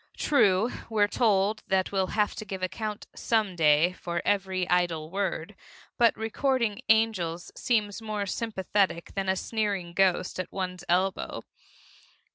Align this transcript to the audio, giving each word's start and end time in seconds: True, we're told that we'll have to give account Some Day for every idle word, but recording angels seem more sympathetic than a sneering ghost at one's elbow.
True, 0.17 0.71
we're 0.89 1.07
told 1.07 1.61
that 1.67 1.91
we'll 1.91 2.07
have 2.17 2.33
to 2.37 2.43
give 2.43 2.63
account 2.63 3.05
Some 3.15 3.55
Day 3.55 3.93
for 3.93 4.19
every 4.25 4.67
idle 4.67 5.11
word, 5.11 5.53
but 5.99 6.17
recording 6.17 6.81
angels 6.89 7.51
seem 7.55 7.91
more 8.01 8.25
sympathetic 8.25 9.11
than 9.13 9.29
a 9.29 9.35
sneering 9.35 9.93
ghost 9.93 10.39
at 10.39 10.51
one's 10.51 10.83
elbow. 10.89 11.43